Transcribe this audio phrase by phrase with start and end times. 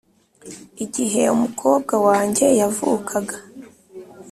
[0.83, 3.37] igihe umukobwa wanjye yavukaga